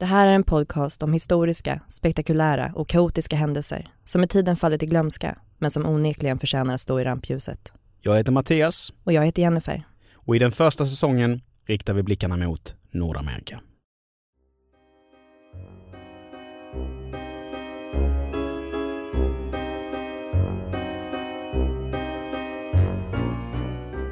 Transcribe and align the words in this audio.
Det 0.00 0.06
här 0.06 0.28
är 0.28 0.32
en 0.32 0.42
podcast 0.44 1.02
om 1.02 1.12
historiska, 1.12 1.80
spektakulära 1.88 2.72
och 2.74 2.88
kaotiska 2.88 3.36
händelser 3.36 3.88
som 4.04 4.20
med 4.20 4.30
tiden 4.30 4.56
fallit 4.56 4.82
i 4.82 4.86
glömska 4.86 5.38
men 5.58 5.70
som 5.70 5.86
onekligen 5.86 6.38
förtjänar 6.38 6.74
att 6.74 6.80
stå 6.80 7.00
i 7.00 7.04
rampljuset. 7.04 7.72
Jag 8.00 8.16
heter 8.16 8.32
Mattias 8.32 8.92
Och 9.04 9.12
jag 9.12 9.24
heter 9.26 9.42
Jennifer. 9.42 9.82
och 10.14 10.36
i 10.36 10.38
den 10.38 10.52
första 10.52 10.86
säsongen 10.86 11.40
riktar 11.66 11.94
vi 11.94 12.02
blickarna 12.02 12.36
mot 12.36 12.74
Nordamerika. 12.90 13.60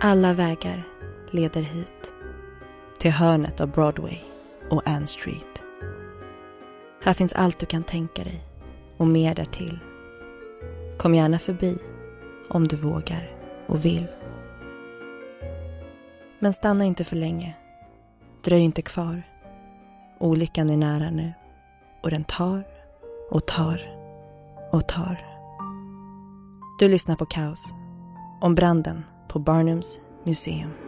Alla 0.00 0.34
vägar 0.34 0.86
leder 1.30 1.62
hit. 1.62 2.14
Till 2.98 3.10
hörnet 3.10 3.60
av 3.60 3.70
Broadway 3.70 4.18
och 4.70 4.88
Ann 4.88 5.06
Street. 5.06 5.57
Här 7.02 7.14
finns 7.14 7.32
allt 7.32 7.58
du 7.58 7.66
kan 7.66 7.82
tänka 7.82 8.24
dig 8.24 8.40
och 8.96 9.06
mer 9.06 9.34
därtill. 9.34 9.78
Kom 10.96 11.14
gärna 11.14 11.38
förbi 11.38 11.78
om 12.48 12.68
du 12.68 12.76
vågar 12.76 13.30
och 13.66 13.84
vill. 13.84 14.06
Men 16.38 16.52
stanna 16.52 16.84
inte 16.84 17.04
för 17.04 17.16
länge. 17.16 17.54
Dröj 18.44 18.60
inte 18.60 18.82
kvar. 18.82 19.22
Olyckan 20.20 20.70
är 20.70 20.76
nära 20.76 21.10
nu 21.10 21.32
och 22.02 22.10
den 22.10 22.24
tar 22.24 22.64
och 23.30 23.46
tar 23.46 23.82
och 24.72 24.88
tar. 24.88 25.26
Du 26.78 26.88
lyssnar 26.88 27.16
på 27.16 27.26
Kaos 27.26 27.72
om 28.40 28.54
branden 28.54 29.04
på 29.28 29.38
Barnums 29.38 30.00
museum. 30.24 30.87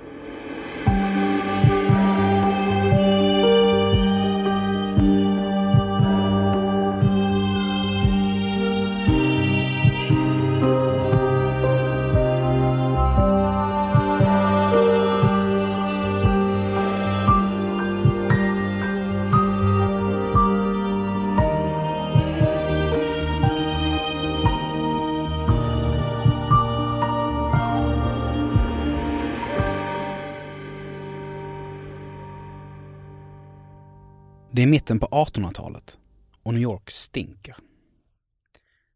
Det 34.61 34.65
är 34.65 34.69
mitten 34.69 35.01
på 35.01 35.07
1800-talet 35.07 35.99
och 36.43 36.55
New 36.55 36.63
York 36.63 36.91
stinker. 36.91 37.57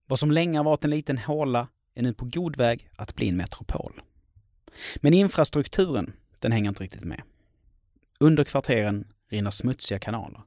Vad 0.07 0.19
som 0.19 0.31
länge 0.31 0.59
har 0.59 0.65
varit 0.65 0.85
en 0.85 0.91
liten 0.91 1.19
håla 1.19 1.69
är 1.95 2.03
nu 2.03 2.15
på 2.15 2.25
god 2.25 2.57
väg 2.57 2.91
att 2.97 3.15
bli 3.15 3.29
en 3.29 3.37
metropol. 3.37 4.01
Men 4.97 5.15
infrastrukturen, 5.15 6.13
den 6.41 6.53
hänger 6.53 6.69
inte 6.69 6.83
riktigt 6.83 7.05
med. 7.05 7.23
Under 8.21 8.45
kvarteren 8.45 9.13
rinner 9.31 9.51
smutsiga 9.51 9.99
kanaler. 9.99 10.43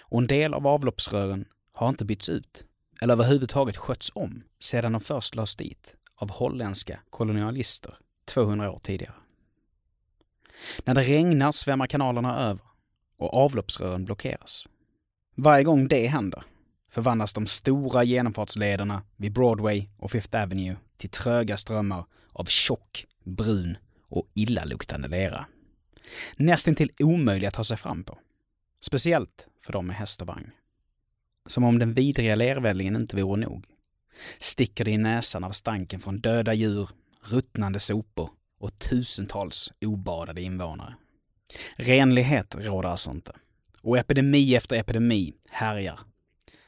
Och 0.00 0.20
en 0.20 0.26
del 0.26 0.54
av 0.54 0.66
avloppsrören 0.66 1.44
har 1.72 1.88
inte 1.88 2.04
bytts 2.04 2.28
ut 2.28 2.64
eller 3.00 3.14
överhuvudtaget 3.14 3.76
skötts 3.76 4.10
om 4.14 4.42
sedan 4.60 4.92
de 4.92 5.00
först 5.00 5.34
lades 5.34 5.56
dit 5.56 5.96
av 6.14 6.30
holländska 6.30 7.00
kolonialister 7.10 7.94
200 8.24 8.70
år 8.70 8.78
tidigare. 8.82 9.14
När 10.84 10.94
det 10.94 11.02
regnar 11.02 11.52
svämmar 11.52 11.86
kanalerna 11.86 12.38
över 12.38 12.70
och 13.20 13.34
avloppsrören 13.34 14.04
blockeras. 14.04 14.66
Varje 15.36 15.64
gång 15.64 15.88
det 15.88 16.06
händer 16.06 16.42
förvandlas 16.90 17.32
de 17.32 17.46
stora 17.46 18.04
genomfartslederna 18.04 19.02
vid 19.16 19.32
Broadway 19.32 19.88
och 19.98 20.10
Fifth 20.10 20.42
Avenue 20.42 20.76
till 20.96 21.10
tröga 21.10 21.56
strömmar 21.56 22.04
av 22.32 22.44
tjock, 22.44 23.06
brun 23.24 23.76
och 24.08 24.28
illaluktande 24.34 25.08
lera. 25.08 25.46
Nästintill 26.36 26.90
omöjlig 26.98 27.46
att 27.46 27.54
ta 27.54 27.64
sig 27.64 27.76
fram 27.76 28.04
på. 28.04 28.18
Speciellt 28.80 29.48
för 29.62 29.72
dem 29.72 29.86
med 29.86 29.96
häst 29.96 30.20
och 30.20 30.26
vagn. 30.26 30.50
Som 31.46 31.64
om 31.64 31.78
den 31.78 31.94
vidriga 31.94 32.36
lervällingen 32.36 32.96
inte 32.96 33.16
vore 33.16 33.40
nog 33.40 33.64
sticker 34.38 34.84
det 34.84 34.90
i 34.90 34.98
näsan 34.98 35.44
av 35.44 35.50
stanken 35.50 36.00
från 36.00 36.20
döda 36.20 36.54
djur, 36.54 36.88
ruttnande 37.22 37.78
sopor 37.78 38.30
och 38.58 38.78
tusentals 38.78 39.72
obadade 39.80 40.42
invånare. 40.42 40.94
Renlighet 41.76 42.56
råder 42.58 42.88
alltså 42.88 43.10
inte. 43.10 43.32
Och 43.82 43.98
epidemi 43.98 44.56
efter 44.56 44.76
epidemi 44.76 45.34
härjar. 45.50 46.00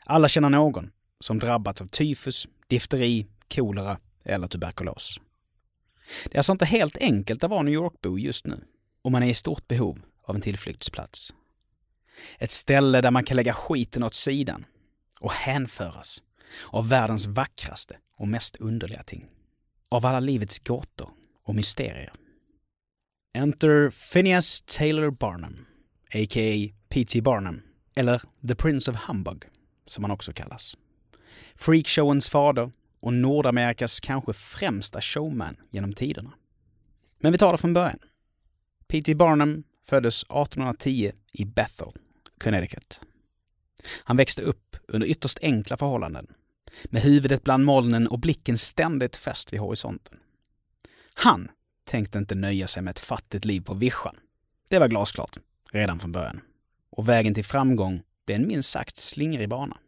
Alla 0.04 0.28
känner 0.28 0.50
någon 0.50 0.90
som 1.20 1.38
drabbats 1.38 1.80
av 1.80 1.86
tyfus, 1.86 2.48
difteri, 2.66 3.26
kolera 3.54 3.98
eller 4.24 4.48
tuberkulos. 4.48 5.20
Det 6.24 6.34
är 6.34 6.38
alltså 6.38 6.52
inte 6.52 6.64
helt 6.64 6.96
enkelt 6.96 7.44
att 7.44 7.50
vara 7.50 7.62
New 7.62 7.74
York-bo 7.74 8.18
just 8.18 8.46
nu 8.46 8.64
och 9.02 9.12
man 9.12 9.22
är 9.22 9.26
i 9.26 9.34
stort 9.34 9.68
behov 9.68 9.98
av 10.24 10.34
en 10.36 10.42
tillflyktsplats. 10.42 11.34
Ett 12.38 12.50
ställe 12.50 13.00
där 13.00 13.10
man 13.10 13.24
kan 13.24 13.36
lägga 13.36 13.54
skiten 13.54 14.02
åt 14.02 14.14
sidan 14.14 14.64
och 15.20 15.32
hänföras 15.32 16.22
av 16.66 16.88
världens 16.88 17.26
vackraste 17.26 17.96
och 18.16 18.28
mest 18.28 18.56
underliga 18.56 19.02
ting. 19.02 19.26
Av 19.88 20.06
alla 20.06 20.20
livets 20.20 20.58
gåtor 20.58 21.08
och 21.44 21.54
mysterier. 21.54 22.12
Enter 23.34 23.90
Phineas 23.90 24.62
Taylor 24.62 25.10
Barnum, 25.10 25.66
a.k.a. 26.14 26.72
P.T. 26.88 27.22
Barnum, 27.22 27.62
eller 27.94 28.22
The 28.48 28.54
Prince 28.54 28.90
of 28.90 28.96
Humbug, 28.96 29.44
som 29.86 30.04
han 30.04 30.10
också 30.10 30.32
kallas. 30.32 30.76
Freakshowens 31.54 32.28
fader 32.28 32.70
och 33.00 33.12
Nordamerikas 33.12 34.00
kanske 34.00 34.32
främsta 34.32 35.00
showman 35.00 35.56
genom 35.70 35.92
tiderna. 35.92 36.32
Men 37.18 37.32
vi 37.32 37.38
tar 37.38 37.52
det 37.52 37.58
från 37.58 37.72
början. 37.72 37.98
P.T. 38.88 39.14
Barnum 39.14 39.64
föddes 39.86 40.22
1810 40.22 41.12
i 41.32 41.44
Bethel, 41.44 41.92
Connecticut. 42.38 43.00
Han 44.04 44.16
växte 44.16 44.42
upp 44.42 44.76
under 44.88 45.08
ytterst 45.08 45.38
enkla 45.42 45.76
förhållanden, 45.76 46.26
med 46.84 47.02
huvudet 47.02 47.44
bland 47.44 47.64
molnen 47.64 48.06
och 48.06 48.20
blicken 48.20 48.58
ständigt 48.58 49.16
fäst 49.16 49.52
vid 49.52 49.60
horisonten. 49.60 50.18
Han 51.14 51.48
tänkte 51.84 52.18
inte 52.18 52.34
nöja 52.34 52.66
sig 52.66 52.82
med 52.82 52.90
ett 52.90 52.98
fattigt 52.98 53.44
liv 53.44 53.60
på 53.60 53.74
vischan. 53.74 54.16
Det 54.70 54.78
var 54.78 54.88
glasklart, 54.88 55.36
redan 55.72 55.98
från 55.98 56.12
början. 56.12 56.40
Och 56.90 57.08
vägen 57.08 57.34
till 57.34 57.44
framgång 57.44 58.02
blev 58.26 58.40
en 58.40 58.46
minst 58.46 58.70
sagt 58.70 58.96
slingrig 58.96 59.48
bana. 59.48 59.78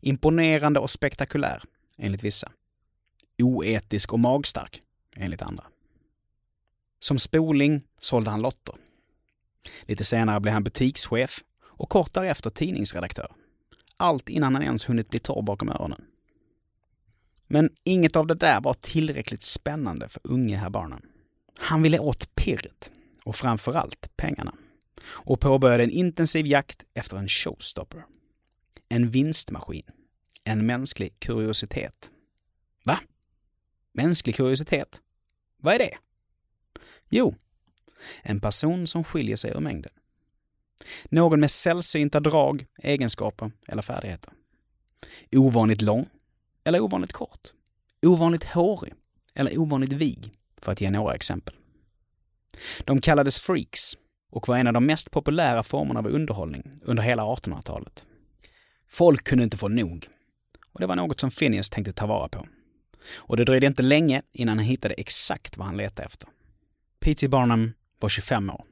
Imponerande 0.00 0.80
och 0.80 0.90
spektakulär, 0.90 1.62
enligt 1.98 2.24
vissa. 2.24 2.52
Oetisk 3.42 4.12
och 4.12 4.20
magstark, 4.20 4.82
enligt 5.16 5.42
andra. 5.42 5.64
Som 6.98 7.18
spoling 7.18 7.82
sålde 8.00 8.30
han 8.30 8.42
lotter. 8.42 8.74
Lite 9.82 10.04
senare 10.04 10.40
blev 10.40 10.54
han 10.54 10.64
butikschef 10.64 11.44
och 11.62 11.88
kort 11.88 12.12
därefter 12.12 12.50
tidningsredaktör. 12.50 13.32
Allt 13.96 14.28
innan 14.28 14.54
han 14.54 14.62
ens 14.62 14.88
hunnit 14.88 15.10
bli 15.10 15.18
torr 15.18 15.42
bakom 15.42 15.68
öronen. 15.68 16.04
Men 17.48 17.70
inget 17.84 18.16
av 18.16 18.26
det 18.26 18.34
där 18.34 18.60
var 18.60 18.74
tillräckligt 18.74 19.42
spännande 19.42 20.08
för 20.08 20.20
unge 20.24 20.56
herr 20.56 20.70
Barnum. 20.70 21.02
Han 21.58 21.82
ville 21.82 21.98
åt 21.98 22.34
pirret 22.34 22.92
och 23.24 23.36
framförallt 23.36 24.16
pengarna 24.16 24.54
och 25.06 25.40
påbörjade 25.40 25.84
en 25.84 25.90
intensiv 25.90 26.46
jakt 26.46 26.82
efter 26.94 27.16
en 27.16 27.28
showstopper. 27.28 28.04
En 28.88 29.10
vinstmaskin. 29.10 29.82
En 30.44 30.66
mänsklig 30.66 31.20
kuriositet. 31.20 32.10
Va? 32.84 33.00
Mänsklig 33.92 34.36
kuriositet? 34.36 35.00
Vad 35.58 35.74
är 35.74 35.78
det? 35.78 35.98
Jo, 37.08 37.34
en 38.22 38.40
person 38.40 38.86
som 38.86 39.04
skiljer 39.04 39.36
sig 39.36 39.50
ur 39.50 39.60
mängden. 39.60 39.92
Någon 41.04 41.40
med 41.40 41.50
sällsynta 41.50 42.20
drag, 42.20 42.66
egenskaper 42.78 43.52
eller 43.68 43.82
färdigheter. 43.82 44.32
Ovanligt 45.32 45.82
lång 45.82 46.08
eller 46.64 46.80
ovanligt 46.80 47.12
kort. 47.12 47.40
Ovanligt 48.06 48.44
hårig 48.44 48.92
eller 49.34 49.58
ovanligt 49.58 49.92
vig, 49.92 50.32
för 50.60 50.72
att 50.72 50.80
ge 50.80 50.90
några 50.90 51.14
exempel. 51.14 51.54
De 52.84 53.00
kallades 53.00 53.38
freaks 53.38 53.96
och 54.30 54.48
var 54.48 54.56
en 54.56 54.66
av 54.66 54.72
de 54.72 54.86
mest 54.86 55.10
populära 55.10 55.62
formerna 55.62 56.00
av 56.00 56.06
underhållning 56.06 56.70
under 56.82 57.02
hela 57.02 57.22
1800-talet. 57.22 58.06
Folk 58.90 59.24
kunde 59.24 59.44
inte 59.44 59.56
få 59.56 59.68
nog. 59.68 60.06
Och 60.72 60.80
det 60.80 60.86
var 60.86 60.96
något 60.96 61.20
som 61.20 61.30
Phineas 61.30 61.70
tänkte 61.70 61.92
ta 61.92 62.06
vara 62.06 62.28
på. 62.28 62.46
Och 63.16 63.36
det 63.36 63.44
dröjde 63.44 63.66
inte 63.66 63.82
länge 63.82 64.22
innan 64.32 64.58
han 64.58 64.66
hittade 64.66 64.94
exakt 64.94 65.56
vad 65.56 65.66
han 65.66 65.76
letade 65.76 66.06
efter. 66.06 66.28
P.T. 67.00 67.28
Barnum 67.28 67.72
var 68.00 68.08
25 68.08 68.50
år, 68.50 68.64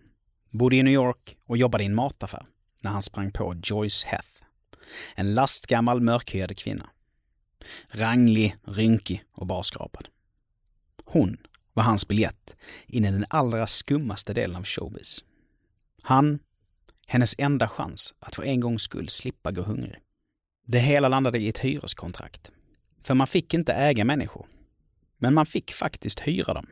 bodde 0.51 0.77
i 0.77 0.83
New 0.83 0.95
York 0.95 1.37
och 1.47 1.57
jobbade 1.57 1.85
i 1.85 1.87
en 1.87 1.95
mataffär 1.95 2.47
när 2.81 2.91
han 2.91 3.03
sprang 3.03 3.31
på 3.31 3.55
Joyce 3.63 4.07
Heth, 4.07 4.29
en 5.15 5.35
lastgammal 5.35 6.01
mörkhyade 6.01 6.55
kvinna. 6.55 6.91
Ranglig, 7.89 8.57
rynkig 8.65 9.25
och 9.33 9.47
barskrapad. 9.47 10.09
Hon 11.05 11.37
var 11.73 11.83
hans 11.83 12.09
biljett 12.09 12.57
in 12.87 13.05
i 13.05 13.11
den 13.11 13.27
allra 13.29 13.67
skummaste 13.67 14.35
delen 14.35 14.57
av 14.57 14.65
showbiz. 14.65 15.25
Han, 16.03 16.39
Hennes 17.07 17.35
enda 17.39 17.69
chans 17.69 18.15
att 18.21 18.35
för 18.35 18.43
en 18.43 18.61
gångs 18.61 18.83
skull 18.83 19.09
slippa 19.09 19.53
gå 19.53 19.63
hungrig. 19.63 19.99
Det 20.67 20.79
hela 20.79 21.09
landade 21.09 21.39
i 21.39 21.49
ett 21.49 21.59
hyreskontrakt. 21.59 22.53
För 23.03 23.15
man 23.15 23.27
fick 23.27 23.55
inte 23.55 23.73
äga 23.73 24.05
människor. 24.05 24.47
Men 25.19 25.35
man 25.35 25.47
fick 25.47 25.73
faktiskt 25.73 26.21
hyra 26.21 26.55
dem. 26.55 26.67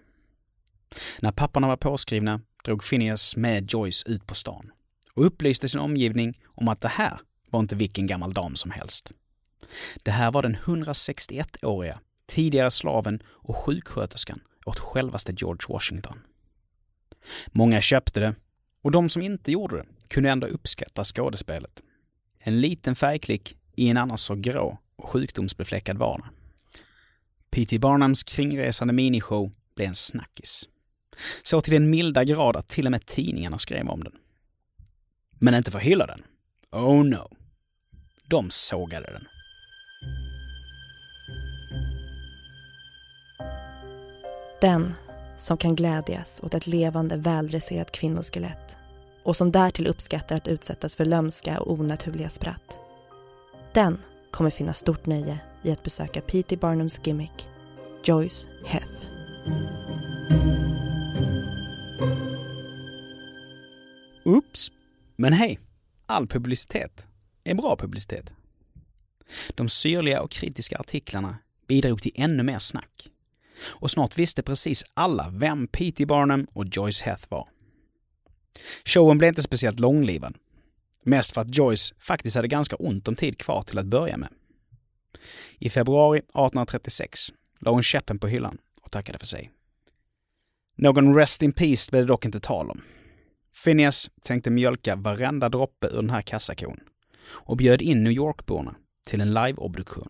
När 1.20 1.32
papporna 1.32 1.66
var 1.66 1.76
påskrivna 1.76 2.40
drog 2.64 2.84
Phineas 2.84 3.36
med 3.36 3.72
Joyce 3.72 4.04
ut 4.06 4.26
på 4.26 4.34
stan 4.34 4.70
och 5.14 5.26
upplyste 5.26 5.68
sin 5.68 5.80
omgivning 5.80 6.38
om 6.44 6.68
att 6.68 6.80
det 6.80 6.88
här 6.88 7.20
var 7.50 7.60
inte 7.60 7.76
vilken 7.76 8.06
gammal 8.06 8.34
dam 8.34 8.56
som 8.56 8.70
helst. 8.70 9.12
Det 10.02 10.10
här 10.10 10.32
var 10.32 10.42
den 10.42 10.56
161-åriga, 10.56 12.00
tidigare 12.26 12.70
slaven 12.70 13.22
och 13.26 13.56
sjuksköterskan 13.56 14.40
åt 14.66 14.78
självaste 14.78 15.32
George 15.36 15.66
Washington. 15.68 16.18
Många 17.46 17.80
köpte 17.80 18.20
det 18.20 18.34
och 18.82 18.90
de 18.90 19.08
som 19.08 19.22
inte 19.22 19.52
gjorde 19.52 19.76
det 19.76 19.86
kunde 20.08 20.30
ändå 20.30 20.46
uppskatta 20.46 21.04
skådespelet. 21.04 21.82
En 22.38 22.60
liten 22.60 22.94
färgklick 22.94 23.56
i 23.76 23.88
en 23.88 23.96
annars 23.96 24.20
så 24.20 24.34
grå 24.34 24.78
och 24.96 25.10
sjukdomsbefläckad 25.10 25.98
vardag. 25.98 26.28
P.T. 27.50 27.78
Barnums 27.78 28.22
kringresande 28.22 28.94
minishow 28.94 29.52
blev 29.76 29.88
en 29.88 29.94
snackis. 29.94 30.68
Så 31.42 31.60
till 31.60 31.72
den 31.72 31.90
milda 31.90 32.24
grad 32.24 32.56
att 32.56 32.68
till 32.68 32.86
och 32.86 32.92
med 32.92 33.06
tidningarna 33.06 33.58
skrev 33.58 33.88
om 33.88 34.04
den. 34.04 34.12
Men 35.38 35.54
inte 35.54 35.70
för 35.70 35.78
att 35.78 35.84
hylla 35.84 36.06
den. 36.06 36.22
Oh 36.72 37.04
no. 37.04 37.30
De 38.28 38.50
sågade 38.50 39.12
den. 39.12 39.29
Den 44.60 44.94
som 45.36 45.56
kan 45.56 45.74
glädjas 45.74 46.40
åt 46.42 46.54
ett 46.54 46.66
levande 46.66 47.16
väldresserat 47.16 47.92
kvinnoskelett 47.92 48.76
och 49.24 49.36
som 49.36 49.52
därtill 49.52 49.86
uppskattar 49.86 50.36
att 50.36 50.48
utsättas 50.48 50.96
för 50.96 51.04
lömska 51.04 51.60
och 51.60 51.72
onaturliga 51.72 52.28
spratt. 52.28 52.78
Den 53.74 53.98
kommer 54.30 54.50
finna 54.50 54.72
stort 54.72 55.06
nöje 55.06 55.38
i 55.62 55.72
att 55.72 55.82
besöka 55.82 56.20
P.T. 56.20 56.56
Barnums 56.56 57.00
gimmick, 57.06 57.48
Joyce 58.04 58.48
Heth. 58.66 58.86
Oops! 64.24 64.70
Men 65.16 65.32
hej, 65.32 65.58
all 66.06 66.26
publicitet 66.26 67.06
är 67.44 67.54
bra 67.54 67.76
publicitet. 67.76 68.32
De 69.54 69.68
syrliga 69.68 70.22
och 70.22 70.30
kritiska 70.30 70.78
artiklarna 70.78 71.38
bidrog 71.68 72.02
till 72.02 72.12
ännu 72.14 72.42
mer 72.42 72.58
snack. 72.58 73.09
Och 73.68 73.90
snart 73.90 74.18
visste 74.18 74.42
precis 74.42 74.84
alla 74.94 75.30
vem 75.32 75.66
P.T. 75.66 76.06
Barnum 76.06 76.46
och 76.52 76.64
Joyce 76.66 77.04
Heth 77.04 77.24
var. 77.28 77.48
Showen 78.84 79.18
blev 79.18 79.28
inte 79.28 79.42
speciellt 79.42 79.80
långlivad. 79.80 80.34
Mest 81.04 81.34
för 81.34 81.40
att 81.40 81.56
Joyce 81.56 81.94
faktiskt 81.98 82.36
hade 82.36 82.48
ganska 82.48 82.76
ont 82.76 83.08
om 83.08 83.16
tid 83.16 83.38
kvar 83.38 83.62
till 83.62 83.78
att 83.78 83.86
börja 83.86 84.16
med. 84.16 84.28
I 85.58 85.70
februari 85.70 86.18
1836 86.18 87.20
la 87.60 87.70
hon 87.70 87.82
käppen 87.82 88.18
på 88.18 88.26
hyllan 88.26 88.58
och 88.82 88.90
tackade 88.90 89.18
för 89.18 89.26
sig. 89.26 89.50
Någon 90.76 91.16
rest 91.16 91.42
in 91.42 91.52
peace 91.52 91.90
blev 91.90 92.02
det 92.02 92.08
dock 92.08 92.24
inte 92.24 92.40
tal 92.40 92.70
om. 92.70 92.82
Phineas 93.64 94.10
tänkte 94.22 94.50
mjölka 94.50 94.96
varenda 94.96 95.48
droppe 95.48 95.86
ur 95.86 95.96
den 95.96 96.10
här 96.10 96.22
kassakon 96.22 96.80
och 97.30 97.56
bjöd 97.56 97.82
in 97.82 98.04
New 98.04 98.12
York-borna 98.12 98.74
till 99.06 99.20
en 99.20 99.34
live-obduktion. 99.34 100.08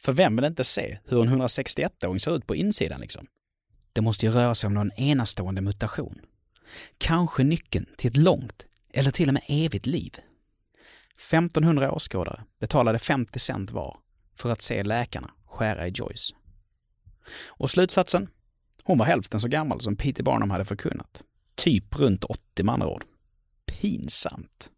För 0.00 0.12
vem 0.12 0.36
vill 0.36 0.44
inte 0.44 0.64
se 0.64 0.98
hur 1.04 1.22
en 1.22 1.40
161-åring 1.40 2.20
ser 2.20 2.36
ut 2.36 2.46
på 2.46 2.56
insidan 2.56 3.00
liksom? 3.00 3.26
Det 3.92 4.00
måste 4.00 4.26
ju 4.26 4.32
röra 4.32 4.54
sig 4.54 4.66
om 4.66 4.74
någon 4.74 4.92
enastående 4.92 5.60
mutation. 5.60 6.20
Kanske 6.98 7.44
nyckeln 7.44 7.86
till 7.96 8.10
ett 8.10 8.16
långt 8.16 8.66
eller 8.92 9.10
till 9.10 9.28
och 9.28 9.34
med 9.34 9.42
evigt 9.48 9.86
liv. 9.86 10.16
1500 11.32 11.92
åskådare 11.92 12.44
betalade 12.60 12.98
50 12.98 13.38
cent 13.38 13.70
var 13.70 13.96
för 14.36 14.50
att 14.50 14.62
se 14.62 14.82
läkarna 14.82 15.30
skära 15.46 15.86
i 15.86 15.90
Joyce. 15.90 16.34
Och 17.48 17.70
slutsatsen? 17.70 18.28
Hon 18.84 18.98
var 18.98 19.06
hälften 19.06 19.40
så 19.40 19.48
gammal 19.48 19.80
som 19.80 19.96
Peter 19.96 20.22
Barnum 20.22 20.50
hade 20.50 20.64
förkunnat. 20.64 21.24
Typ 21.54 22.00
runt 22.00 22.24
80 22.24 22.62
med 22.62 22.72
andra 22.72 22.88
ord. 22.88 23.04
Pinsamt. 23.66 24.70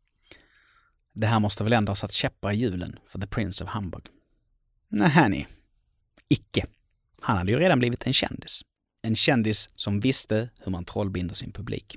Det 1.14 1.26
här 1.26 1.40
måste 1.40 1.64
väl 1.64 1.72
ändå 1.72 1.90
ha 1.90 1.94
satt 1.94 2.12
käppar 2.12 2.52
i 2.52 2.56
hjulen 2.56 2.98
för 3.06 3.18
The 3.18 3.26
Prince 3.26 3.64
of 3.64 3.70
Hamburg. 3.70 4.04
Nähä 4.92 5.28
ni. 5.28 5.46
Icke. 6.28 6.66
Han 7.20 7.38
hade 7.38 7.50
ju 7.52 7.58
redan 7.58 7.78
blivit 7.78 8.06
en 8.06 8.12
kändis. 8.12 8.62
En 9.02 9.16
kändis 9.16 9.68
som 9.76 10.00
visste 10.00 10.48
hur 10.60 10.72
man 10.72 10.84
trollbinder 10.84 11.34
sin 11.34 11.52
publik. 11.52 11.96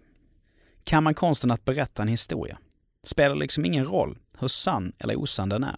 Kan 0.84 1.04
man 1.04 1.14
konsten 1.14 1.52
att 1.52 1.66
berätta 1.66 2.02
en 2.02 2.08
historia 2.08 2.58
spelar 3.04 3.36
liksom 3.36 3.66
ingen 3.66 3.86
roll 3.86 4.18
hur 4.40 4.48
sann 4.48 4.92
eller 5.00 5.16
osann 5.16 5.50
den 5.50 5.64
är. 5.64 5.76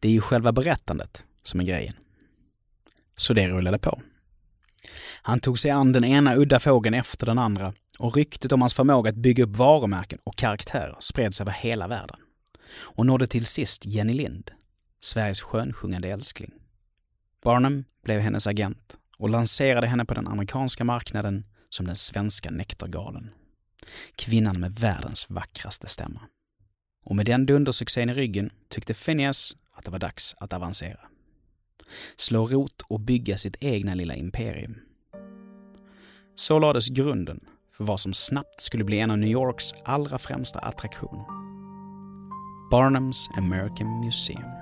Det 0.00 0.08
är 0.08 0.12
ju 0.12 0.20
själva 0.20 0.52
berättandet 0.52 1.24
som 1.42 1.60
är 1.60 1.64
grejen. 1.64 1.94
Så 3.16 3.32
det 3.32 3.48
rullade 3.48 3.78
på. 3.78 4.02
Han 5.22 5.40
tog 5.40 5.58
sig 5.58 5.70
an 5.70 5.92
den 5.92 6.04
ena 6.04 6.36
udda 6.36 6.60
fågeln 6.60 6.94
efter 6.94 7.26
den 7.26 7.38
andra 7.38 7.74
och 7.98 8.16
ryktet 8.16 8.52
om 8.52 8.60
hans 8.60 8.74
förmåga 8.74 9.10
att 9.10 9.16
bygga 9.16 9.44
upp 9.44 9.56
varumärken 9.56 10.18
och 10.24 10.36
karaktärer 10.36 10.96
spreds 11.00 11.40
över 11.40 11.52
hela 11.52 11.88
världen. 11.88 12.16
Och 12.74 13.06
nådde 13.06 13.26
till 13.26 13.46
sist 13.46 13.86
Jenny 13.86 14.12
Lind, 14.12 14.50
Sveriges 15.04 15.40
skönsjungande 15.40 16.08
älskling. 16.08 16.50
Barnum 17.42 17.84
blev 18.04 18.20
hennes 18.20 18.46
agent 18.46 18.98
och 19.18 19.30
lanserade 19.30 19.86
henne 19.86 20.04
på 20.04 20.14
den 20.14 20.28
amerikanska 20.28 20.84
marknaden 20.84 21.44
som 21.70 21.86
den 21.86 21.96
svenska 21.96 22.50
nektargalen. 22.50 23.30
Kvinnan 24.16 24.60
med 24.60 24.72
världens 24.74 25.30
vackraste 25.30 25.88
stämma. 25.88 26.20
Och 27.04 27.16
med 27.16 27.26
den 27.26 27.46
dundersuccén 27.46 28.10
i 28.10 28.14
ryggen 28.14 28.50
tyckte 28.68 28.94
Phineas 28.94 29.56
att 29.72 29.84
det 29.84 29.90
var 29.90 29.98
dags 29.98 30.34
att 30.38 30.52
avancera. 30.52 31.00
Slå 32.16 32.46
rot 32.46 32.82
och 32.88 33.00
bygga 33.00 33.36
sitt 33.36 33.62
egna 33.62 33.94
lilla 33.94 34.14
imperium. 34.14 34.78
Så 36.34 36.58
lades 36.58 36.88
grunden 36.88 37.40
för 37.72 37.84
vad 37.84 38.00
som 38.00 38.14
snabbt 38.14 38.60
skulle 38.60 38.84
bli 38.84 38.98
en 38.98 39.10
av 39.10 39.18
New 39.18 39.30
Yorks 39.30 39.72
allra 39.84 40.18
främsta 40.18 40.58
attraktioner. 40.58 41.24
Barnums 42.70 43.28
American 43.36 44.00
Museum. 44.04 44.61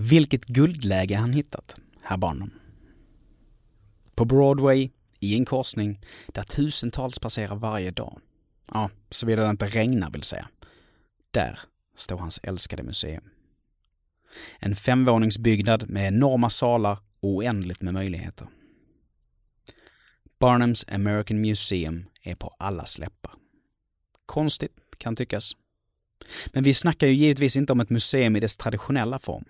Vilket 0.00 0.44
guldläge 0.44 1.16
han 1.16 1.32
hittat, 1.32 1.80
herr 2.02 2.16
Barnum. 2.16 2.50
På 4.14 4.24
Broadway, 4.24 4.90
i 5.20 5.36
en 5.36 5.44
korsning, 5.44 6.00
där 6.26 6.42
tusentals 6.42 7.18
passerar 7.18 7.56
varje 7.56 7.90
dag. 7.90 8.20
Ja, 8.72 8.90
såvida 9.10 9.42
det 9.42 9.50
inte 9.50 9.66
regnar 9.66 10.10
vill 10.10 10.22
säga. 10.22 10.48
Där 11.30 11.58
står 11.96 12.18
hans 12.18 12.38
älskade 12.42 12.82
museum. 12.82 13.24
En 14.58 14.76
femvåningsbyggnad 14.76 15.90
med 15.90 16.08
enorma 16.08 16.50
salar 16.50 16.98
och 17.20 17.28
oändligt 17.28 17.80
med 17.80 17.94
möjligheter. 17.94 18.48
Barnums 20.38 20.84
American 20.88 21.40
Museum 21.40 22.04
är 22.22 22.34
på 22.34 22.54
alla 22.58 22.84
läppar. 22.98 23.32
Konstigt, 24.26 24.72
kan 24.98 25.16
tyckas. 25.16 25.52
Men 26.52 26.64
vi 26.64 26.74
snackar 26.74 27.06
ju 27.06 27.12
givetvis 27.12 27.56
inte 27.56 27.72
om 27.72 27.80
ett 27.80 27.90
museum 27.90 28.36
i 28.36 28.40
dess 28.40 28.56
traditionella 28.56 29.18
form. 29.18 29.44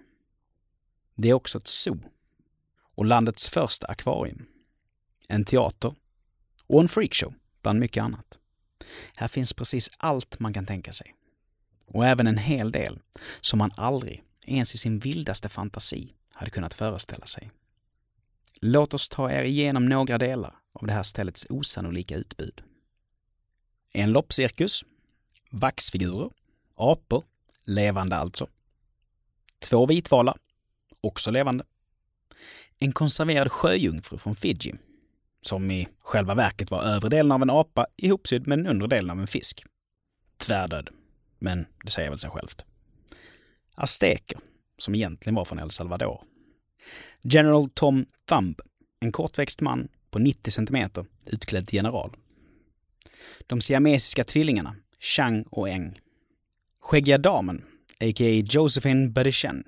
Det 1.17 1.29
är 1.29 1.35
också 1.35 1.59
ett 1.59 1.67
zoo. 1.67 1.99
Och 2.95 3.05
landets 3.05 3.51
första 3.51 3.87
akvarium. 3.87 4.47
En 5.29 5.45
teater. 5.45 5.95
Och 6.67 6.81
en 6.81 6.89
freakshow, 6.89 7.35
bland 7.63 7.81
mycket 7.81 8.05
annat. 8.05 8.39
Här 9.15 9.29
finns 9.29 9.53
precis 9.53 9.91
allt 9.97 10.39
man 10.41 10.53
kan 10.53 10.67
tänka 10.67 10.93
sig. 10.93 11.15
Och 11.87 12.07
även 12.07 12.27
en 12.27 12.39
hel 12.39 12.73
del 12.73 12.99
som 13.41 13.59
man 13.59 13.71
aldrig, 13.77 14.23
ens 14.47 14.75
i 14.75 14.79
sin 14.79 14.99
vildaste 14.99 15.49
fantasi, 15.49 16.13
hade 16.33 16.51
kunnat 16.51 16.75
föreställa 16.75 17.27
sig. 17.27 17.51
Låt 18.61 18.95
oss 18.95 19.09
ta 19.09 19.31
er 19.31 19.45
igenom 19.45 19.87
några 19.87 20.19
delar 20.19 20.55
av 20.73 20.87
det 20.87 20.93
här 20.93 21.03
ställets 21.03 21.47
osannolika 21.51 22.17
utbud. 22.17 22.63
En 23.93 24.13
loppcirkus, 24.13 24.85
vaxfigurer, 25.51 26.31
apor, 26.75 27.25
levande 27.65 28.17
alltså. 28.17 28.49
Två 29.59 29.87
vitvalar, 29.87 30.39
också 31.07 31.31
levande. 31.31 31.65
En 32.79 32.93
konserverad 32.93 33.53
sjöjungfru 33.53 34.19
från 34.19 34.37
Fiji, 34.37 34.75
som 35.41 35.71
i 35.71 35.89
själva 36.03 36.35
verket 36.35 36.71
var 36.71 36.83
övre 36.83 37.09
delen 37.09 37.33
av 37.33 37.43
en 37.43 37.51
apa 37.51 37.87
ihopsydd 37.97 38.47
med 38.47 38.59
den 38.59 38.67
undre 38.67 38.89
delen 38.89 39.11
av 39.11 39.21
en 39.21 39.27
fisk. 39.27 39.65
Tvärdöd, 40.37 40.89
men 41.39 41.67
det 41.85 41.91
säger 41.91 42.11
väl 42.11 42.19
sig 42.19 42.31
självt. 42.31 42.65
Azteker, 43.75 44.39
som 44.79 44.95
egentligen 44.95 45.35
var 45.35 45.45
från 45.45 45.59
El 45.59 45.71
Salvador. 45.71 46.23
General 47.23 47.69
Tom 47.69 48.07
Thumb, 48.29 48.61
en 49.01 49.13
kortväxt 49.13 49.61
man 49.61 49.89
på 50.11 50.19
90 50.19 50.51
centimeter, 50.51 51.07
utklädd 51.27 51.67
till 51.67 51.77
general. 51.77 52.11
De 53.47 53.61
siamesiska 53.61 54.25
tvillingarna, 54.25 54.77
Chang 55.01 55.45
och 55.51 55.69
Eng. 55.69 56.01
Skäggiga 56.81 57.19
damen, 57.19 57.65
a.k.a. 58.01 58.43
Josephine 58.45 59.09
Badichen, 59.09 59.65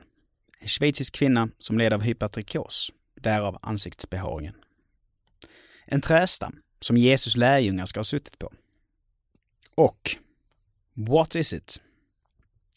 en 0.59 0.69
schweizisk 0.69 1.15
kvinna 1.15 1.49
som 1.59 1.79
led 1.79 1.93
av 1.93 2.03
hypertrikos, 2.03 2.93
därav 3.21 3.59
ansiktsbehåringen. 3.63 4.55
En 5.87 6.01
trästam 6.01 6.57
som 6.81 6.97
Jesus 6.97 7.37
lärjungar 7.37 7.87
ska 7.87 8.01
ha 8.01 8.05
suttit 8.05 8.39
på. 8.39 8.53
Och 9.75 10.17
What 10.95 11.35
is 11.35 11.53
it? 11.53 11.81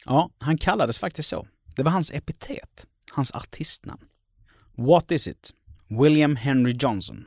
Ja, 0.06 0.30
han 0.40 0.58
kallades 0.58 1.00
faktiskt 1.00 1.30
så. 1.30 1.48
Det 1.76 1.84
var 1.84 1.92
hans 1.92 2.12
epitet, 2.12 2.88
hans 3.12 3.32
artistnamn. 3.32 4.02
What 4.76 5.12
is 5.12 5.28
it? 5.28 5.54
William 5.88 6.36
Henry 6.36 6.76
Johnson 6.80 7.26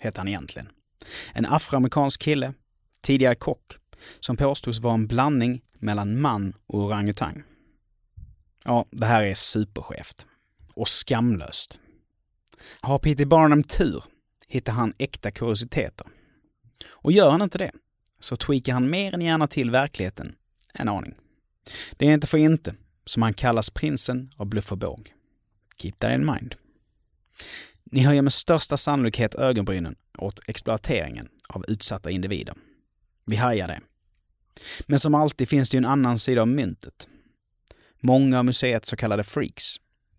hette 0.00 0.20
han 0.20 0.28
egentligen. 0.28 0.68
En 1.32 1.46
afroamerikansk 1.46 2.20
kille, 2.22 2.54
tidigare 3.02 3.34
kock, 3.34 3.72
som 4.20 4.36
påstods 4.36 4.78
vara 4.78 4.94
en 4.94 5.06
blandning 5.06 5.62
mellan 5.78 6.20
man 6.20 6.54
och 6.66 6.78
orangutang. 6.78 7.42
Ja, 8.66 8.86
det 8.90 9.06
här 9.06 9.24
är 9.24 9.34
superskevt. 9.34 10.26
Och 10.74 10.88
skamlöst. 10.88 11.80
Har 12.80 12.98
Peter 12.98 13.24
Barnum 13.24 13.62
tur 13.62 14.04
hittar 14.48 14.72
han 14.72 14.94
äkta 14.98 15.30
kuriositeter. 15.30 16.06
Och 16.86 17.12
gör 17.12 17.30
han 17.30 17.42
inte 17.42 17.58
det, 17.58 17.72
så 18.20 18.36
tweakar 18.36 18.72
han 18.72 18.90
mer 18.90 19.14
än 19.14 19.20
gärna 19.20 19.46
till 19.46 19.70
verkligheten 19.70 20.34
en 20.74 20.88
aning. 20.88 21.14
Det 21.96 22.06
är 22.06 22.14
inte 22.14 22.26
för 22.26 22.38
inte 22.38 22.74
som 23.04 23.22
han 23.22 23.34
kallas 23.34 23.70
prinsen 23.70 24.30
av 24.36 24.46
bluff 24.46 24.72
och 24.72 24.78
båg. 24.78 25.12
Keep 25.76 25.92
that 25.98 26.12
in 26.12 26.26
mind. 26.26 26.54
Ni 27.84 28.00
höjer 28.04 28.22
med 28.22 28.32
största 28.32 28.76
sannolikhet 28.76 29.34
ögonbrynen 29.34 29.96
åt 30.18 30.48
exploateringen 30.48 31.28
av 31.48 31.64
utsatta 31.68 32.10
individer. 32.10 32.54
Vi 33.26 33.36
hajar 33.36 33.68
det. 33.68 33.80
Men 34.86 34.98
som 34.98 35.14
alltid 35.14 35.48
finns 35.48 35.70
det 35.70 35.76
ju 35.76 35.78
en 35.78 35.84
annan 35.84 36.18
sida 36.18 36.40
av 36.40 36.48
myntet. 36.48 37.08
Många 38.06 38.38
av 38.38 38.44
museets 38.44 38.88
så 38.88 38.96
kallade 38.96 39.24
freaks, 39.24 39.76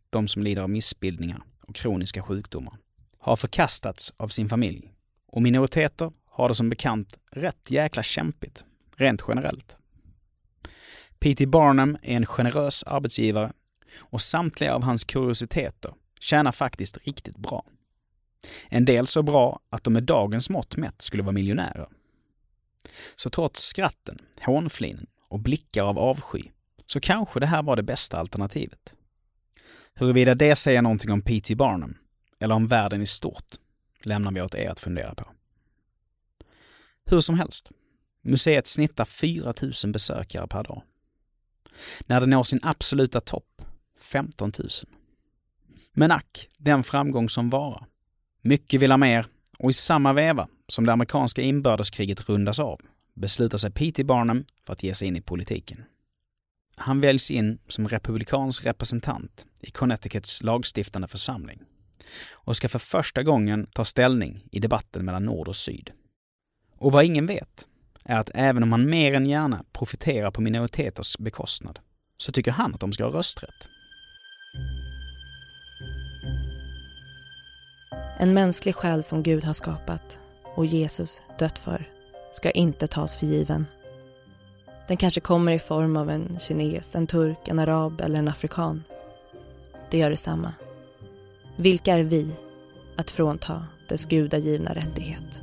de 0.09 0.27
som 0.27 0.43
lider 0.43 0.61
av 0.61 0.69
missbildningar 0.69 1.41
och 1.67 1.75
kroniska 1.75 2.21
sjukdomar, 2.21 2.77
har 3.19 3.35
förkastats 3.35 4.13
av 4.17 4.27
sin 4.27 4.49
familj. 4.49 4.93
Och 5.27 5.41
minoriteter 5.41 6.11
har 6.29 6.49
det 6.49 6.55
som 6.55 6.69
bekant 6.69 7.17
rätt 7.31 7.71
jäkla 7.71 8.03
kämpigt, 8.03 8.65
rent 8.95 9.21
generellt. 9.27 9.77
P.T. 11.19 11.45
Barnum 11.45 11.97
är 12.01 12.15
en 12.15 12.25
generös 12.25 12.83
arbetsgivare 12.83 13.51
och 13.99 14.21
samtliga 14.21 14.75
av 14.75 14.83
hans 14.83 15.03
kuriositeter 15.03 15.93
tjänar 16.19 16.51
faktiskt 16.51 16.97
riktigt 16.97 17.37
bra. 17.37 17.65
En 18.69 18.85
del 18.85 19.07
så 19.07 19.23
bra 19.23 19.59
att 19.69 19.83
de 19.83 19.93
med 19.93 20.03
dagens 20.03 20.49
mått 20.49 20.77
mätt 20.77 21.01
skulle 21.01 21.23
vara 21.23 21.33
miljonärer. 21.33 21.87
Så 23.15 23.29
trots 23.29 23.61
skratten, 23.61 24.17
hånflinen 24.41 25.07
och 25.27 25.39
blickar 25.39 25.83
av 25.83 25.99
avsky 25.99 26.43
så 26.87 26.99
kanske 26.99 27.39
det 27.39 27.45
här 27.45 27.63
var 27.63 27.75
det 27.75 27.83
bästa 27.83 28.17
alternativet. 28.17 28.93
Huruvida 29.93 30.35
det 30.35 30.55
säger 30.55 30.81
någonting 30.81 31.11
om 31.11 31.21
P.T. 31.21 31.55
Barnum 31.55 31.97
eller 32.39 32.55
om 32.55 32.67
världen 32.67 33.01
i 33.01 33.05
stort 33.05 33.55
lämnar 34.03 34.31
vi 34.31 34.41
åt 34.41 34.55
er 34.55 34.69
att 34.69 34.79
fundera 34.79 35.15
på. 35.15 35.25
Hur 37.05 37.21
som 37.21 37.39
helst, 37.39 37.71
museet 38.21 38.67
snittar 38.67 39.05
4 39.05 39.53
000 39.83 39.93
besökare 39.93 40.47
per 40.47 40.63
dag. 40.63 40.81
När 41.99 42.21
det 42.21 42.27
når 42.27 42.43
sin 42.43 42.59
absoluta 42.63 43.19
topp, 43.19 43.61
15 43.99 44.51
000. 44.59 44.69
Men 45.93 46.11
ack, 46.11 46.47
den 46.57 46.83
framgång 46.83 47.29
som 47.29 47.49
varar. 47.49 47.85
Mycket 48.41 48.81
vill 48.81 48.91
ha 48.91 48.97
mer 48.97 49.25
och 49.59 49.69
i 49.69 49.73
samma 49.73 50.13
veva 50.13 50.47
som 50.67 50.85
det 50.85 50.93
amerikanska 50.93 51.41
inbördeskriget 51.41 52.29
rundas 52.29 52.59
av 52.59 52.81
beslutar 53.13 53.57
sig 53.57 53.71
P.T. 53.71 54.03
Barnum 54.03 54.45
för 54.65 54.73
att 54.73 54.83
ge 54.83 54.95
sig 54.95 55.07
in 55.07 55.15
i 55.15 55.21
politiken. 55.21 55.83
Han 56.79 57.01
väljs 57.01 57.31
in 57.31 57.59
som 57.67 57.87
republikansk 57.87 58.65
representant 58.65 59.45
i 59.61 59.71
Connecticuts 59.71 60.43
lagstiftande 60.43 61.07
församling 61.07 61.59
och 62.31 62.57
ska 62.57 62.69
för 62.69 62.79
första 62.79 63.23
gången 63.23 63.67
ta 63.73 63.85
ställning 63.85 64.43
i 64.51 64.59
debatten 64.59 65.05
mellan 65.05 65.25
nord 65.25 65.47
och 65.47 65.55
syd. 65.55 65.91
Och 66.77 66.91
vad 66.91 67.03
ingen 67.03 67.27
vet 67.27 67.67
är 68.03 68.17
att 68.17 68.29
även 68.33 68.63
om 68.63 68.71
han 68.71 68.89
mer 68.89 69.13
än 69.13 69.29
gärna 69.29 69.63
profiterar 69.73 70.31
på 70.31 70.41
minoriteters 70.41 71.17
bekostnad 71.17 71.79
så 72.17 72.31
tycker 72.31 72.51
han 72.51 72.73
att 72.73 72.79
de 72.79 72.93
ska 72.93 73.03
ha 73.03 73.11
rösträtt. 73.11 73.67
En 78.19 78.33
mänsklig 78.33 78.75
själ 78.75 79.03
som 79.03 79.23
Gud 79.23 79.43
har 79.43 79.53
skapat 79.53 80.19
och 80.55 80.65
Jesus 80.65 81.21
dött 81.39 81.59
för 81.59 81.89
ska 82.31 82.51
inte 82.51 82.87
tas 82.87 83.17
för 83.17 83.25
given. 83.25 83.65
Den 84.87 84.97
kanske 84.97 85.21
kommer 85.21 85.51
i 85.51 85.59
form 85.59 85.97
av 85.97 86.09
en 86.09 86.39
kines, 86.39 86.95
en 86.95 87.07
turk, 87.07 87.47
en 87.47 87.59
arab 87.59 88.01
eller 88.01 88.19
en 88.19 88.27
afrikan. 88.27 88.83
Det 89.91 89.97
gör 89.97 90.09
detsamma. 90.09 90.53
Vilka 91.57 91.93
är 91.93 92.03
vi 92.03 92.35
att 92.95 93.11
frånta 93.11 93.65
dess 93.89 94.05
gudagivna 94.05 94.73
rättighet? 94.73 95.41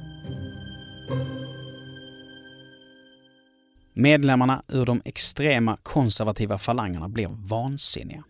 Medlemmarna 3.92 4.62
ur 4.68 4.86
de 4.86 5.02
extrema 5.04 5.78
konservativa 5.82 6.58
falangerna 6.58 7.08
blev 7.08 7.30
vansinniga. 7.30 8.24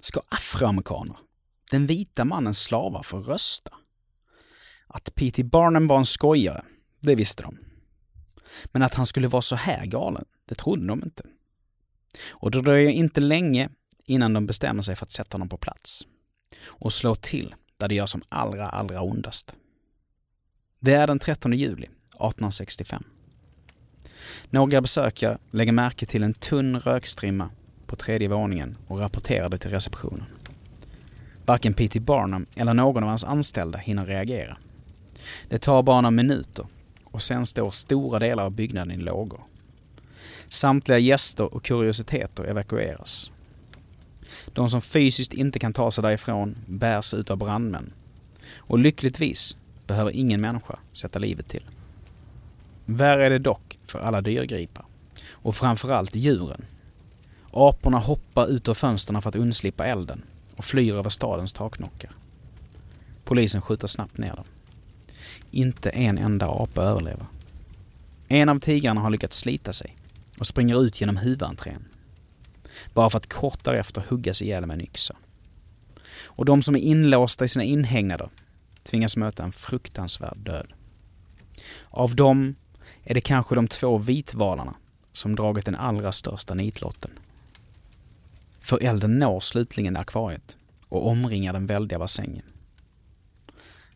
Ska 0.00 0.20
afroamerikaner, 0.28 1.16
den 1.70 1.86
vita 1.86 2.24
mannens 2.24 2.62
slavar, 2.62 3.02
få 3.02 3.18
rösta? 3.18 3.70
Att 4.86 5.14
P.T. 5.14 5.44
Barnum 5.44 5.86
var 5.86 5.98
en 5.98 6.06
skojare, 6.06 6.64
det 7.00 7.14
visste 7.14 7.42
de. 7.42 7.67
Men 8.64 8.82
att 8.82 8.94
han 8.94 9.06
skulle 9.06 9.28
vara 9.28 9.42
så 9.42 9.56
här 9.56 9.86
galen, 9.86 10.24
det 10.48 10.54
trodde 10.54 10.86
de 10.86 11.02
inte. 11.04 11.22
Och 12.30 12.50
det 12.50 12.62
dröjer 12.62 12.90
inte 12.90 13.20
länge 13.20 13.68
innan 14.04 14.32
de 14.32 14.46
bestämmer 14.46 14.82
sig 14.82 14.96
för 14.96 15.06
att 15.06 15.10
sätta 15.10 15.34
honom 15.34 15.48
på 15.48 15.56
plats. 15.56 16.06
Och 16.66 16.92
slå 16.92 17.14
till 17.14 17.54
där 17.78 17.88
det 17.88 17.94
gör 17.94 18.06
som 18.06 18.22
allra, 18.28 18.68
allra 18.68 19.02
ondast. 19.02 19.54
Det 20.80 20.92
är 20.92 21.06
den 21.06 21.18
13 21.18 21.52
juli 21.52 21.84
1865. 21.84 23.02
Några 24.50 24.80
besökare 24.80 25.38
lägger 25.50 25.72
märke 25.72 26.06
till 26.06 26.22
en 26.22 26.34
tunn 26.34 26.80
rökstrimma 26.80 27.50
på 27.86 27.96
tredje 27.96 28.28
våningen 28.28 28.76
och 28.86 29.00
rapporterar 29.00 29.48
det 29.48 29.58
till 29.58 29.70
receptionen. 29.70 30.26
Varken 31.46 31.74
P.T. 31.74 32.00
Barnum 32.00 32.46
eller 32.54 32.74
någon 32.74 33.02
av 33.02 33.08
hans 33.08 33.24
anställda 33.24 33.78
hinner 33.78 34.06
reagera. 34.06 34.56
Det 35.48 35.58
tar 35.58 35.82
bara 35.82 36.00
några 36.00 36.10
minuter 36.10 36.66
och 37.18 37.22
sen 37.22 37.46
står 37.46 37.70
stora 37.70 38.18
delar 38.18 38.44
av 38.44 38.50
byggnaden 38.50 38.92
i 38.92 38.96
lågor. 38.96 39.40
Samtliga 40.48 40.98
gäster 40.98 41.54
och 41.54 41.64
kuriositeter 41.64 42.44
evakueras. 42.44 43.32
De 44.46 44.68
som 44.68 44.80
fysiskt 44.80 45.32
inte 45.32 45.58
kan 45.58 45.72
ta 45.72 45.90
sig 45.90 46.02
därifrån 46.02 46.56
bärs 46.66 47.14
ut 47.14 47.30
av 47.30 47.36
brandmän. 47.36 47.92
Och 48.56 48.78
lyckligtvis 48.78 49.56
behöver 49.86 50.10
ingen 50.16 50.40
människa 50.40 50.78
sätta 50.92 51.18
livet 51.18 51.48
till. 51.48 51.64
Värre 52.86 53.26
är 53.26 53.30
det 53.30 53.38
dock 53.38 53.78
för 53.86 53.98
alla 53.98 54.20
dyrgripar. 54.20 54.84
Och 55.30 55.54
framförallt 55.54 56.16
djuren. 56.16 56.64
Aporna 57.52 57.98
hoppar 57.98 58.50
ut 58.50 58.68
ur 58.68 58.74
fönstren 58.74 59.22
för 59.22 59.28
att 59.28 59.36
undslippa 59.36 59.86
elden 59.86 60.22
och 60.56 60.64
flyr 60.64 60.94
över 60.94 61.10
stadens 61.10 61.52
taknockar. 61.52 62.10
Polisen 63.24 63.62
skjuter 63.62 63.86
snabbt 63.86 64.18
ner 64.18 64.36
dem. 64.36 64.44
Inte 65.50 65.90
en 65.90 66.18
enda 66.18 66.46
apa 66.46 66.82
överlever. 66.82 67.26
En 68.28 68.48
av 68.48 68.60
tigrarna 68.60 69.00
har 69.00 69.10
lyckats 69.10 69.38
slita 69.38 69.72
sig 69.72 69.96
och 70.38 70.46
springer 70.46 70.82
ut 70.82 71.00
genom 71.00 71.16
huvudentrén. 71.16 71.84
Bara 72.94 73.10
för 73.10 73.18
att 73.18 73.32
kort 73.32 73.64
därefter 73.64 74.04
huggas 74.08 74.42
ihjäl 74.42 74.66
med 74.66 74.74
en 74.74 74.80
yxa. 74.80 75.16
Och 76.24 76.44
de 76.44 76.62
som 76.62 76.74
är 76.74 76.80
inlåsta 76.80 77.44
i 77.44 77.48
sina 77.48 77.64
inhägnader 77.64 78.30
tvingas 78.82 79.16
möta 79.16 79.42
en 79.42 79.52
fruktansvärd 79.52 80.38
död. 80.38 80.72
Av 81.90 82.16
dem 82.16 82.54
är 83.04 83.14
det 83.14 83.20
kanske 83.20 83.54
de 83.54 83.68
två 83.68 83.98
vitvalarna 83.98 84.74
som 85.12 85.36
dragit 85.36 85.64
den 85.64 85.74
allra 85.74 86.12
största 86.12 86.54
nitlotten. 86.54 87.10
För 88.58 88.84
elden 88.84 89.16
når 89.16 89.40
slutligen 89.40 89.96
akvariet 89.96 90.58
och 90.88 91.06
omringar 91.06 91.52
den 91.52 91.66
väldiga 91.66 91.98
bassängen. 91.98 92.44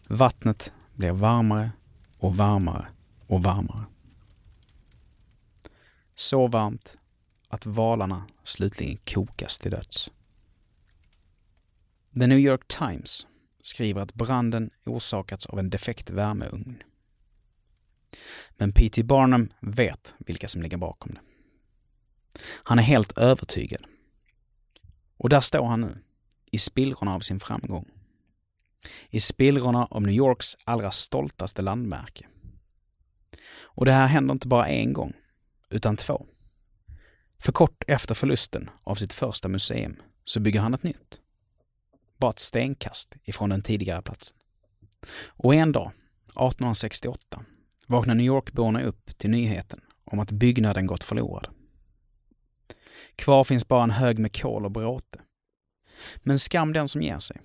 Vattnet 0.08 0.72
blir 0.94 1.12
varmare 1.12 1.70
och 2.18 2.36
varmare 2.36 2.86
och 3.26 3.42
varmare. 3.42 3.84
Så 6.14 6.46
varmt 6.46 6.98
att 7.48 7.66
valarna 7.66 8.26
slutligen 8.42 8.96
kokas 8.96 9.58
till 9.58 9.70
döds. 9.70 10.10
The 12.12 12.26
New 12.26 12.38
York 12.38 12.68
Times 12.68 13.26
skriver 13.62 14.00
att 14.00 14.14
branden 14.14 14.70
orsakats 14.84 15.46
av 15.46 15.58
en 15.58 15.70
defekt 15.70 16.10
värmeugn. 16.10 16.82
Men 18.56 18.72
P.T. 18.72 19.02
Barnum 19.02 19.48
vet 19.60 20.14
vilka 20.18 20.48
som 20.48 20.62
ligger 20.62 20.76
bakom 20.76 21.14
det. 21.14 21.20
Han 22.64 22.78
är 22.78 22.82
helt 22.82 23.18
övertygad. 23.18 23.86
Och 25.16 25.28
där 25.28 25.40
står 25.40 25.66
han 25.66 25.80
nu, 25.80 25.98
i 26.50 26.58
spillrorna 26.58 27.14
av 27.14 27.20
sin 27.20 27.40
framgång. 27.40 27.90
I 29.10 29.20
spillrorna 29.20 29.86
av 29.90 30.02
New 30.02 30.14
Yorks 30.14 30.56
allra 30.64 30.90
stoltaste 30.90 31.62
landmärke. 31.62 32.26
Och 33.60 33.84
det 33.84 33.92
här 33.92 34.06
händer 34.06 34.32
inte 34.32 34.48
bara 34.48 34.68
en 34.68 34.92
gång, 34.92 35.12
utan 35.70 35.96
två. 35.96 36.26
För 37.38 37.52
kort 37.52 37.84
efter 37.86 38.14
förlusten 38.14 38.70
av 38.82 38.94
sitt 38.94 39.12
första 39.12 39.48
museum 39.48 39.96
så 40.24 40.40
bygger 40.40 40.60
han 40.60 40.74
ett 40.74 40.82
nytt. 40.82 41.20
Bara 42.18 42.30
ett 42.30 42.38
stenkast 42.38 43.14
ifrån 43.24 43.50
den 43.50 43.62
tidigare 43.62 44.02
platsen. 44.02 44.36
Och 45.26 45.54
en 45.54 45.72
dag, 45.72 45.90
1868, 46.24 47.44
vaknar 47.86 48.14
New 48.14 48.26
York-borna 48.26 48.82
upp 48.82 49.18
till 49.18 49.30
nyheten 49.30 49.80
om 50.04 50.20
att 50.20 50.30
byggnaden 50.32 50.86
gått 50.86 51.04
förlorad. 51.04 51.48
Kvar 53.16 53.44
finns 53.44 53.68
bara 53.68 53.82
en 53.82 53.90
hög 53.90 54.18
med 54.18 54.40
kol 54.40 54.64
och 54.64 54.70
bråte. 54.70 55.20
Men 56.16 56.38
skam 56.38 56.72
den 56.72 56.88
som 56.88 57.02
ger 57.02 57.18
sig. 57.18 57.40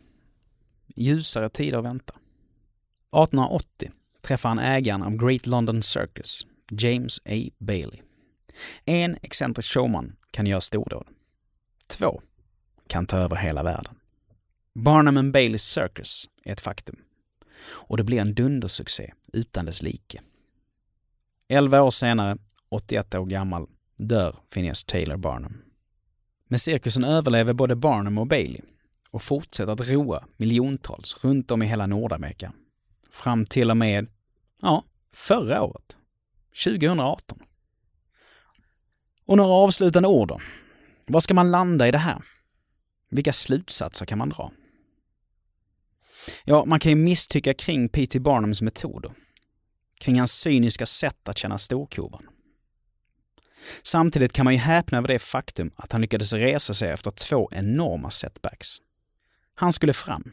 Ljusare 0.98 1.50
tider 1.50 1.82
väntar. 1.82 2.16
1880 2.16 3.92
träffar 4.22 4.50
han 4.50 4.60
ägaren 4.60 5.04
av 5.04 5.16
Great 5.16 5.46
London 5.46 5.84
Circus, 5.84 6.48
James 6.72 7.20
A. 7.26 7.50
Bailey. 7.60 8.02
En 8.86 9.18
excentrisk 9.22 9.74
showman 9.74 10.16
kan 10.32 10.48
göra 10.48 10.62
stordåd. 10.62 11.08
Två 11.88 12.22
kan 12.88 13.06
ta 13.06 13.18
över 13.18 13.36
hela 13.36 13.64
världen. 13.64 13.96
Barnum 14.74 15.18
and 15.18 15.34
Baileys 15.34 15.64
Circus 15.64 16.30
är 16.44 16.52
ett 16.52 16.62
faktum. 16.62 16.96
Och 17.68 17.98
det 17.98 18.04
blir 18.04 18.22
en 18.22 18.34
dundersuccé 18.34 19.14
utan 19.34 19.66
dess 19.66 19.82
like. 19.82 20.22
Elva 21.50 21.82
år 21.82 21.92
senare, 21.92 22.38
81 22.70 23.16
år 23.16 23.26
gammal, 23.26 23.68
dör 23.98 24.36
Phineas 24.54 24.84
Taylor 24.84 25.18
Barnum. 25.18 25.62
Men 26.48 26.60
cirkusen 26.60 27.04
överlever 27.04 27.54
både 27.54 27.76
Barnum 27.76 28.18
och 28.18 28.28
Bailey 28.28 28.62
och 29.12 29.22
fortsätter 29.22 29.74
att 29.74 29.90
roa 29.90 30.24
miljontals 30.38 31.24
runt 31.24 31.52
om 31.52 31.64
i 31.64 31.66
hela 31.66 31.88
Nordamerika. 31.88 32.54
Fram 33.12 33.46
till 33.46 33.72
och 33.72 33.78
med, 33.78 34.08
ja, 34.62 34.86
förra 35.16 35.64
året. 35.64 35.98
2018. 36.64 37.40
Och 39.26 39.38
några 39.38 39.54
avslutande 39.54 40.08
ord 40.08 40.28
då. 40.28 40.40
Var 41.06 41.20
ska 41.20 41.34
man 41.34 41.52
landa 41.52 41.88
i 41.88 41.92
det 41.92 41.98
här? 41.98 42.22
Vilka 43.10 43.34
slutsatser 43.34 44.06
kan 44.06 44.18
man 44.18 44.30
dra? 44.30 44.52
Ja, 46.44 46.66
man 46.66 46.80
kan 46.80 46.90
ju 46.90 46.96
misstycka 46.96 47.54
kring 47.54 47.90
P.T. 47.90 48.20
Barnums 48.20 48.62
metoder. 48.62 49.12
Kring 50.00 50.20
hans 50.20 50.32
cyniska 50.32 50.86
sätt 50.86 51.28
att 51.28 51.38
känna 51.38 51.58
storkovan. 51.58 52.28
Samtidigt 53.84 54.34
kan 54.34 54.44
man 54.44 54.54
ju 54.54 54.60
häpna 54.60 54.98
över 54.98 55.08
det 55.08 55.20
faktum 55.20 55.72
att 55.76 55.92
han 55.92 56.02
lyckades 56.02 56.34
resa 56.34 56.74
sig 56.74 56.92
efter 56.92 57.12
två 57.12 57.50
enorma 57.52 58.12
setbacks. 58.12 58.68
Han 59.60 59.74
skulle 59.74 59.94
fram. 59.94 60.32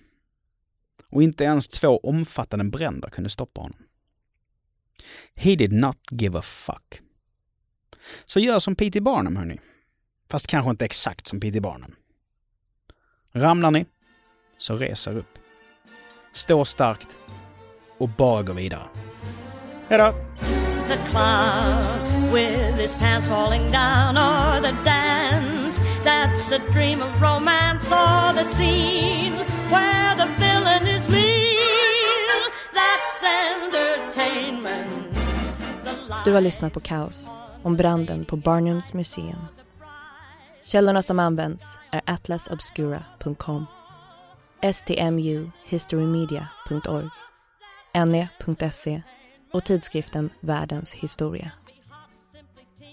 Och 1.11 1.23
inte 1.23 1.45
ens 1.45 1.69
två 1.69 1.99
omfattande 1.99 2.65
bränder 2.65 3.09
kunde 3.11 3.31
stoppa 3.31 3.61
honom. 3.61 3.79
He 5.35 5.57
did 5.57 5.73
not 5.73 5.99
give 6.11 6.39
a 6.39 6.43
fuck. 6.43 7.01
Så 8.25 8.41
gör 8.41 8.59
som 8.59 8.77
P.T. 8.77 9.01
Barnum, 9.01 9.37
hörni. 9.37 9.61
Fast 10.31 10.47
kanske 10.47 10.71
inte 10.71 10.85
exakt 10.85 11.27
som 11.27 11.41
P.T. 11.41 11.61
Barnum. 11.61 11.95
Ramlar 13.33 13.71
ni, 13.71 13.87
så 14.59 14.77
reser 14.77 15.17
upp. 15.17 15.39
Stå 16.33 16.65
starkt 16.65 17.19
och 17.99 18.09
bara 18.09 18.43
gå 18.43 18.53
vidare. 18.53 18.89
Hejdå! 19.89 20.15
That's 26.25 26.53
a 26.53 26.59
dream 26.73 27.03
of 27.03 27.23
romance, 27.23 27.93
or 27.93 28.33
the 28.33 28.45
scene 28.45 29.33
where 29.71 30.17
the 30.17 30.27
villain 30.39 30.87
is 30.87 31.09
mean. 31.09 32.29
That's 32.75 33.23
entertainment. 33.53 35.19
Du 36.25 36.33
har 36.33 36.41
lyssnat 36.41 36.73
på 36.73 36.81
Kaos 36.81 37.33
om 37.63 37.77
branden 37.77 38.25
på 38.25 38.37
Barnums 38.37 38.95
museum. 38.95 39.47
Källorna 40.63 41.03
som 41.03 41.19
används 41.19 41.79
är 41.93 42.01
atlasobscura.com, 42.07 43.67
stmuhistorymedia.org, 44.73 47.09
ne.se 48.07 49.03
och 49.53 49.65
tidskriften 49.65 50.31
Världens 50.41 50.95
historia. 50.95 51.51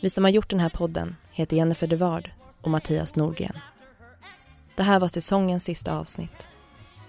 Vi 0.02 0.10
som 0.10 0.24
har 0.24 0.32
gjort 0.32 0.50
den 0.50 0.60
här 0.60 0.70
podden 0.70 1.16
heter 1.32 1.56
Jennifer 1.56 1.88
Devard 1.88 2.30
och 2.62 2.72
Mattias 2.72 3.16
Norgren. 3.16 3.58
Det 4.76 4.84
här 4.84 5.00
var 5.00 5.08
säsongens 5.08 5.64
sista 5.64 5.98
avsnitt. 5.98 6.50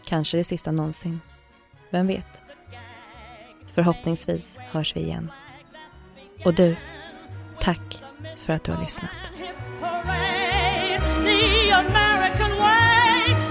Kanske 0.04 0.36
det 0.36 0.44
sista 0.44 0.72
någonsin. 0.72 1.20
Vem 1.90 2.06
vet? 2.06 2.42
Förhoppningsvis 3.66 4.58
hörs 4.58 4.96
vi 4.96 5.00
igen. 5.00 5.32
Och 6.44 6.54
du, 6.54 6.76
tack 7.60 8.02
för 8.36 8.52
att 8.52 8.64
du 8.64 8.72
har 8.72 8.80
lyssnat. 8.80 9.10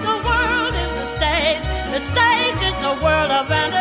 The 0.04 0.18
world 0.24 0.74
the 1.94 2.00
stage 2.00 2.64
is 2.64 2.84
a 2.84 2.96
world 3.02 3.32
of 3.32 3.52
entertainment. 3.52 3.81